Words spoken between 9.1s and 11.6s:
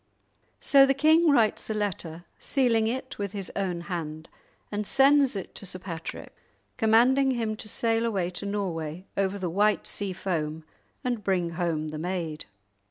over the white sea foam and bring